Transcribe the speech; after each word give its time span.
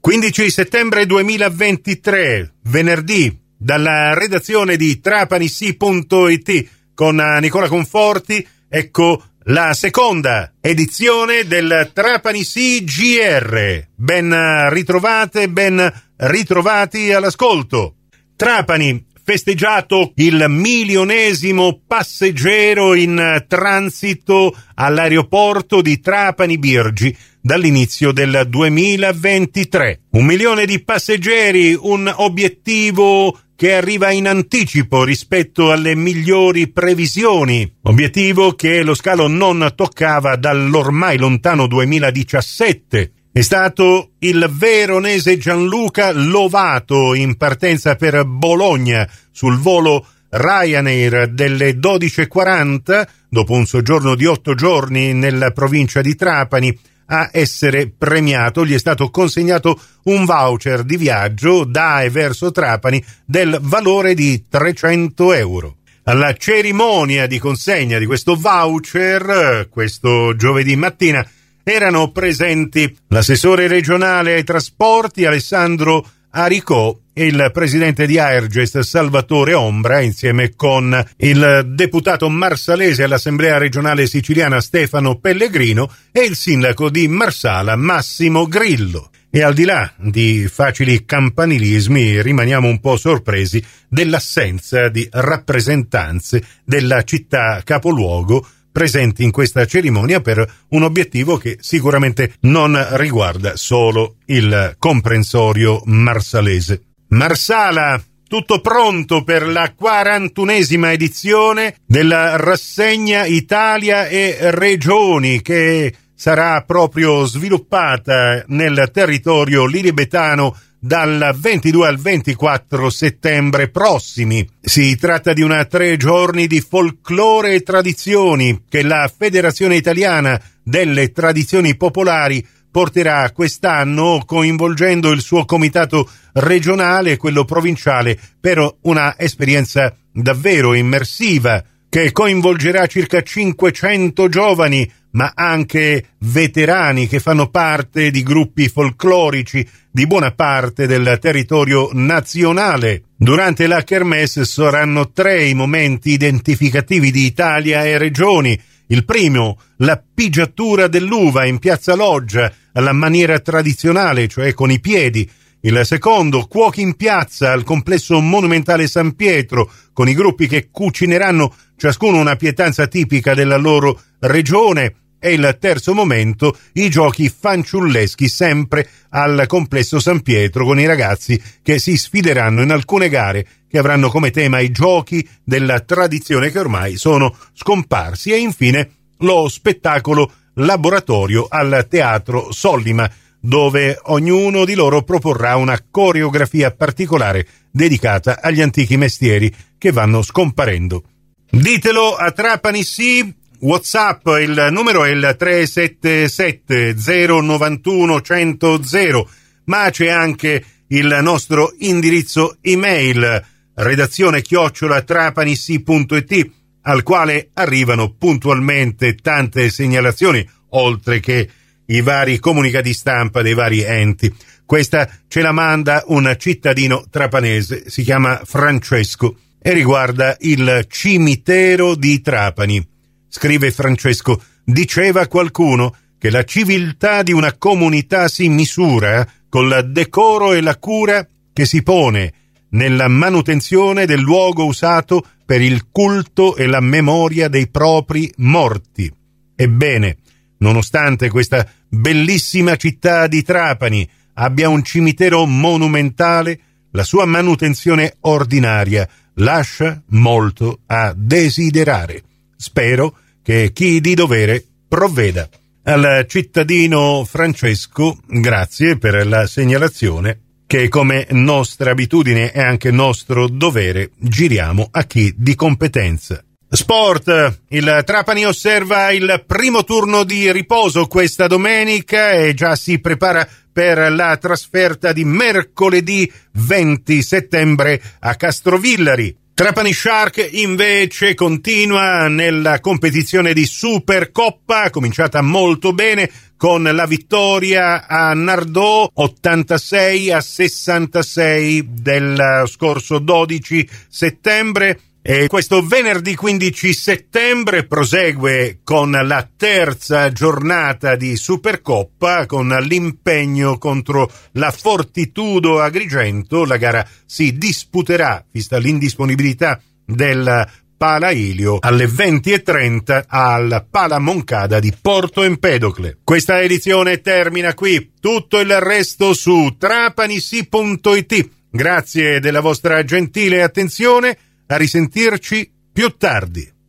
15 0.00 0.50
settembre 0.50 1.04
2023, 1.04 2.54
venerdì, 2.62 3.38
dalla 3.54 4.14
redazione 4.14 4.76
di 4.76 4.98
trapanissi.it 4.98 6.68
con 6.94 7.16
Nicola 7.38 7.68
Conforti, 7.68 8.46
ecco 8.66 9.22
la 9.44 9.74
seconda 9.74 10.54
edizione 10.58 11.44
del 11.46 11.90
Trapani 11.92 12.42
CGR. 12.42 13.88
Ben 13.94 14.70
ritrovate, 14.70 15.50
ben 15.50 15.92
ritrovati 16.16 17.12
all'ascolto. 17.12 17.96
Trapani 18.36 19.06
festeggiato 19.30 20.10
il 20.16 20.46
milionesimo 20.48 21.82
passeggero 21.86 22.94
in 22.94 23.44
transito 23.46 24.52
all'aeroporto 24.74 25.80
di 25.82 26.00
Trapani 26.00 26.58
Birgi 26.58 27.16
dall'inizio 27.40 28.10
del 28.10 28.46
2023. 28.48 30.00
Un 30.10 30.24
milione 30.24 30.66
di 30.66 30.82
passeggeri, 30.82 31.78
un 31.80 32.12
obiettivo 32.12 33.38
che 33.54 33.74
arriva 33.74 34.10
in 34.10 34.26
anticipo 34.26 35.04
rispetto 35.04 35.70
alle 35.70 35.94
migliori 35.94 36.66
previsioni, 36.66 37.72
obiettivo 37.82 38.54
che 38.54 38.82
lo 38.82 38.94
scalo 38.94 39.28
non 39.28 39.74
toccava 39.76 40.34
dall'ormai 40.34 41.18
lontano 41.18 41.68
2017. 41.68 43.12
È 43.32 43.42
stato 43.42 44.10
il 44.18 44.50
veronese 44.50 45.38
Gianluca 45.38 46.10
Lovato 46.10 47.14
in 47.14 47.36
partenza 47.36 47.94
per 47.94 48.24
Bologna 48.24 49.08
sul 49.30 49.56
volo 49.56 50.04
Ryanair 50.30 51.28
delle 51.28 51.74
12.40, 51.74 53.06
dopo 53.28 53.52
un 53.52 53.66
soggiorno 53.66 54.16
di 54.16 54.26
otto 54.26 54.56
giorni 54.56 55.12
nella 55.14 55.52
provincia 55.52 56.00
di 56.00 56.16
Trapani, 56.16 56.76
a 57.06 57.30
essere 57.32 57.88
premiato. 57.96 58.66
Gli 58.66 58.74
è 58.74 58.78
stato 58.78 59.10
consegnato 59.10 59.80
un 60.04 60.24
voucher 60.24 60.82
di 60.82 60.96
viaggio 60.96 61.62
da 61.62 62.02
e 62.02 62.10
verso 62.10 62.50
Trapani 62.50 63.00
del 63.24 63.60
valore 63.62 64.14
di 64.14 64.46
300 64.48 65.34
euro. 65.34 65.76
Alla 66.02 66.34
cerimonia 66.34 67.28
di 67.28 67.38
consegna 67.38 67.98
di 67.98 68.06
questo 68.06 68.34
voucher, 68.34 69.68
questo 69.70 70.34
giovedì 70.34 70.74
mattina, 70.74 71.24
erano 71.62 72.10
presenti 72.10 72.96
l'assessore 73.08 73.66
regionale 73.68 74.34
ai 74.34 74.44
trasporti 74.44 75.24
Alessandro 75.24 76.04
Aricò 76.30 76.96
e 77.12 77.26
il 77.26 77.50
presidente 77.52 78.06
di 78.06 78.18
Aergest 78.18 78.78
Salvatore 78.80 79.52
Ombra 79.54 80.00
insieme 80.00 80.54
con 80.54 81.04
il 81.18 81.62
deputato 81.66 82.28
marsalese 82.28 83.02
all'Assemblea 83.02 83.58
regionale 83.58 84.06
siciliana 84.06 84.60
Stefano 84.60 85.18
Pellegrino 85.18 85.92
e 86.12 86.20
il 86.20 86.36
sindaco 86.36 86.88
di 86.88 87.08
Marsala 87.08 87.74
Massimo 87.76 88.46
Grillo. 88.46 89.10
E 89.32 89.42
al 89.42 89.54
di 89.54 89.64
là 89.64 89.92
di 89.96 90.48
facili 90.50 91.04
campanilismi 91.04 92.20
rimaniamo 92.20 92.66
un 92.66 92.80
po' 92.80 92.96
sorpresi 92.96 93.62
dell'assenza 93.88 94.88
di 94.88 95.06
rappresentanze 95.10 96.42
della 96.64 97.04
città 97.04 97.60
capoluogo 97.64 98.44
presenti 98.72 99.24
in 99.24 99.30
questa 99.30 99.66
cerimonia 99.66 100.20
per 100.20 100.46
un 100.68 100.82
obiettivo 100.82 101.36
che 101.36 101.58
sicuramente 101.60 102.34
non 102.40 102.78
riguarda 102.92 103.56
solo 103.56 104.16
il 104.26 104.76
comprensorio 104.78 105.82
marsalese. 105.86 106.82
Marsala, 107.08 108.00
tutto 108.28 108.60
pronto 108.60 109.24
per 109.24 109.46
la 109.46 109.72
quarantunesima 109.74 110.92
edizione 110.92 111.74
della 111.84 112.36
rassegna 112.36 113.24
Italia 113.26 114.06
e 114.06 114.36
Regioni 114.52 115.42
che 115.42 115.92
sarà 116.14 116.62
proprio 116.62 117.24
sviluppata 117.24 118.44
nel 118.48 118.90
territorio 118.92 119.66
lilibetano 119.66 120.54
dal 120.80 121.36
22 121.38 121.86
al 121.86 121.98
24 121.98 122.88
settembre 122.88 123.68
prossimi. 123.68 124.48
Si 124.60 124.96
tratta 124.96 125.34
di 125.34 125.42
una 125.42 125.64
tre 125.66 125.96
giorni 125.98 126.46
di 126.46 126.60
folklore 126.60 127.54
e 127.54 127.60
tradizioni 127.60 128.64
che 128.68 128.82
la 128.82 129.10
Federazione 129.14 129.76
Italiana 129.76 130.40
delle 130.62 131.12
Tradizioni 131.12 131.76
Popolari 131.76 132.44
porterà 132.70 133.30
quest'anno 133.32 134.22
coinvolgendo 134.24 135.10
il 135.10 135.20
suo 135.20 135.44
comitato 135.44 136.08
regionale 136.34 137.12
e 137.12 137.16
quello 137.16 137.44
provinciale 137.44 138.18
per 138.40 138.76
una 138.82 139.18
esperienza 139.18 139.94
davvero 140.12 140.74
immersiva 140.74 141.62
che 141.88 142.12
coinvolgerà 142.12 142.86
circa 142.86 143.20
500 143.20 144.28
giovani 144.28 144.90
ma 145.12 145.32
anche 145.34 146.10
veterani 146.18 147.08
che 147.08 147.20
fanno 147.20 147.48
parte 147.48 148.10
di 148.10 148.22
gruppi 148.22 148.68
folclorici 148.68 149.66
di 149.90 150.06
buona 150.06 150.30
parte 150.30 150.86
del 150.86 151.18
territorio 151.20 151.90
nazionale. 151.92 153.02
Durante 153.16 153.66
la 153.66 153.82
Kermesse 153.82 154.44
saranno 154.44 155.10
tre 155.10 155.44
i 155.46 155.54
momenti 155.54 156.10
identificativi 156.12 157.10
di 157.10 157.24
Italia 157.24 157.84
e 157.84 157.98
regioni. 157.98 158.58
Il 158.86 159.04
primo, 159.04 159.58
la 159.78 160.02
pigiatura 160.14 160.86
dell'uva 160.86 161.44
in 161.44 161.58
piazza 161.58 161.94
Loggia, 161.94 162.52
alla 162.72 162.92
maniera 162.92 163.38
tradizionale, 163.40 164.28
cioè 164.28 164.54
con 164.54 164.70
i 164.70 164.80
piedi. 164.80 165.28
Il 165.62 165.80
secondo, 165.84 166.46
cuochi 166.46 166.80
in 166.80 166.94
piazza 166.94 167.52
al 167.52 167.64
complesso 167.64 168.18
monumentale 168.20 168.86
San 168.86 169.14
Pietro, 169.14 169.70
con 169.92 170.08
i 170.08 170.14
gruppi 170.14 170.46
che 170.46 170.68
cucineranno 170.70 171.54
ciascuno 171.76 172.18
una 172.18 172.36
pietanza 172.36 172.86
tipica 172.86 173.34
della 173.34 173.58
loro 173.58 174.00
regione 174.20 174.94
e 175.20 175.34
il 175.34 175.56
terzo 175.60 175.92
momento 175.92 176.56
i 176.74 176.88
giochi 176.88 177.28
fanciulleschi 177.28 178.26
sempre 178.28 178.88
al 179.10 179.44
complesso 179.46 180.00
San 180.00 180.22
Pietro 180.22 180.64
con 180.64 180.80
i 180.80 180.86
ragazzi 180.86 181.40
che 181.62 181.78
si 181.78 181.96
sfideranno 181.96 182.62
in 182.62 182.70
alcune 182.70 183.10
gare 183.10 183.46
che 183.68 183.78
avranno 183.78 184.08
come 184.08 184.30
tema 184.30 184.60
i 184.60 184.70
giochi 184.70 185.26
della 185.44 185.80
tradizione 185.80 186.50
che 186.50 186.58
ormai 186.58 186.96
sono 186.96 187.36
scomparsi 187.52 188.32
e 188.32 188.38
infine 188.38 188.90
lo 189.18 189.46
spettacolo 189.48 190.32
laboratorio 190.54 191.46
al 191.48 191.86
Teatro 191.88 192.50
Sollima 192.50 193.08
dove 193.38 193.98
ognuno 194.04 194.64
di 194.64 194.74
loro 194.74 195.02
proporrà 195.02 195.56
una 195.56 195.78
coreografia 195.90 196.70
particolare 196.72 197.46
dedicata 197.70 198.40
agli 198.40 198.60
antichi 198.60 198.96
mestieri 198.96 199.54
che 199.78 199.92
vanno 199.92 200.22
scomparendo. 200.22 201.02
Ditelo 201.50 202.16
a 202.16 202.30
Trapani 202.32 202.82
sì 202.82 203.34
WhatsApp, 203.60 204.26
il 204.40 204.68
numero 204.70 205.04
è 205.04 205.10
il 205.10 205.34
377 205.38 206.94
091 206.94 208.20
100, 208.22 209.30
ma 209.64 209.90
c'è 209.90 210.08
anche 210.08 210.64
il 210.88 211.18
nostro 211.20 211.74
indirizzo 211.78 212.56
email 212.62 213.44
redazione 213.74 214.40
chiocciola 214.40 215.02
trapanissi.it 215.02 216.50
al 216.82 217.02
quale 217.02 217.50
arrivano 217.52 218.14
puntualmente 218.14 219.14
tante 219.16 219.68
segnalazioni, 219.68 220.48
oltre 220.70 221.20
che 221.20 221.48
i 221.84 222.00
vari 222.00 222.38
comunicati 222.38 222.94
stampa 222.94 223.42
dei 223.42 223.52
vari 223.52 223.82
enti. 223.82 224.34
Questa 224.64 225.06
ce 225.28 225.42
la 225.42 225.52
manda 225.52 226.04
un 226.06 226.34
cittadino 226.38 227.04
trapanese, 227.10 227.90
si 227.90 228.02
chiama 228.04 228.40
Francesco 228.42 229.36
e 229.60 229.74
riguarda 229.74 230.36
il 230.40 230.86
cimitero 230.88 231.94
di 231.94 232.22
Trapani 232.22 232.98
scrive 233.30 233.70
Francesco, 233.70 234.42
diceva 234.64 235.26
qualcuno 235.28 235.94
che 236.18 236.28
la 236.28 236.44
civiltà 236.44 237.22
di 237.22 237.32
una 237.32 237.54
comunità 237.56 238.28
si 238.28 238.48
misura 238.50 239.26
col 239.48 239.90
decoro 239.90 240.52
e 240.52 240.60
la 240.60 240.76
cura 240.76 241.26
che 241.52 241.64
si 241.64 241.82
pone 241.82 242.32
nella 242.70 243.08
manutenzione 243.08 244.04
del 244.04 244.20
luogo 244.20 244.66
usato 244.66 245.24
per 245.46 245.62
il 245.62 245.88
culto 245.90 246.56
e 246.56 246.66
la 246.66 246.80
memoria 246.80 247.48
dei 247.48 247.68
propri 247.68 248.30
morti. 248.36 249.10
Ebbene, 249.56 250.18
nonostante 250.58 251.30
questa 251.30 251.66
bellissima 251.88 252.76
città 252.76 253.26
di 253.26 253.42
Trapani 253.42 254.08
abbia 254.34 254.68
un 254.68 254.84
cimitero 254.84 255.46
monumentale, 255.46 256.60
la 256.92 257.04
sua 257.04 257.24
manutenzione 257.24 258.16
ordinaria 258.20 259.08
lascia 259.34 260.00
molto 260.08 260.80
a 260.86 261.12
desiderare. 261.16 262.24
Spero 262.60 263.16
che 263.42 263.70
chi 263.72 264.02
di 264.02 264.12
dovere 264.12 264.62
provveda. 264.86 265.48
Al 265.84 266.26
cittadino 266.28 267.24
Francesco, 267.24 268.18
grazie 268.26 268.98
per 268.98 269.26
la 269.26 269.46
segnalazione 269.46 270.40
che 270.66 270.88
come 270.88 271.26
nostra 271.30 271.92
abitudine 271.92 272.52
e 272.52 272.60
anche 272.60 272.90
nostro 272.90 273.48
dovere 273.48 274.10
giriamo 274.18 274.88
a 274.90 275.04
chi 275.04 275.32
di 275.34 275.54
competenza. 275.54 276.44
Sport, 276.68 277.62
il 277.68 278.02
Trapani 278.04 278.44
osserva 278.44 279.10
il 279.10 279.42
primo 279.46 279.82
turno 279.82 280.22
di 280.22 280.52
riposo 280.52 281.06
questa 281.06 281.46
domenica 281.46 282.32
e 282.32 282.52
già 282.52 282.76
si 282.76 283.00
prepara 283.00 283.48
per 283.72 284.12
la 284.12 284.36
trasferta 284.36 285.12
di 285.12 285.24
mercoledì 285.24 286.30
20 286.52 287.22
settembre 287.22 288.00
a 288.20 288.34
Castrovillari. 288.34 289.39
Trapani 289.60 289.92
Shark 289.92 290.48
invece 290.52 291.34
continua 291.34 292.28
nella 292.28 292.80
competizione 292.80 293.52
di 293.52 293.66
Supercoppa, 293.66 294.88
cominciata 294.88 295.42
molto 295.42 295.92
bene 295.92 296.30
con 296.56 296.82
la 296.82 297.04
vittoria 297.04 298.06
a 298.06 298.32
Nardò 298.32 299.10
86 299.12 300.30
a 300.30 300.40
66 300.40 301.88
del 301.90 302.62
scorso 302.68 303.18
12 303.18 303.86
settembre. 304.08 304.98
E 305.22 305.48
questo 305.48 305.86
venerdì 305.86 306.34
15 306.34 306.94
settembre 306.94 307.84
prosegue 307.84 308.80
con 308.82 309.10
la 309.10 309.46
terza 309.54 310.32
giornata 310.32 311.14
di 311.14 311.36
Supercoppa 311.36 312.46
con 312.46 312.68
l'impegno 312.68 313.76
contro 313.76 314.30
la 314.52 314.70
Fortitudo 314.70 315.80
Agrigento. 315.82 316.64
La 316.64 316.78
gara 316.78 317.06
si 317.26 317.58
disputerà, 317.58 318.42
vista 318.50 318.78
l'indisponibilità 318.78 319.78
del 320.06 320.66
Pala 320.96 321.30
Ilio 321.32 321.76
alle 321.80 322.06
20.30 322.06 323.24
al 323.28 323.86
Pala 323.90 324.18
Moncada 324.18 324.80
di 324.80 324.94
Porto 324.98 325.42
Empedocle. 325.42 326.18
Questa 326.24 326.62
edizione 326.62 327.20
termina 327.20 327.74
qui. 327.74 328.12
Tutto 328.18 328.58
il 328.58 328.80
resto 328.80 329.34
su 329.34 329.76
trapanisi.it. 329.78 331.48
Grazie 331.70 332.40
della 332.40 332.60
vostra 332.60 333.04
gentile 333.04 333.62
attenzione 333.62 334.36
a 334.70 334.76
risentirci 334.76 335.72
più 335.92 336.16
tardi. 336.16 336.79